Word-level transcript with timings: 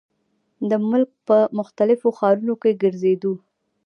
د 0.69 0.71
ملک 0.89 1.09
پۀ 1.27 1.39
مختلفو 1.59 2.07
ښارونو 2.17 2.53
کښې 2.61 2.71
ګرزيدو۔ 2.81 3.33